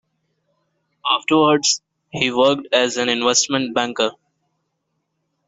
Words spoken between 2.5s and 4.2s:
as an investment banker.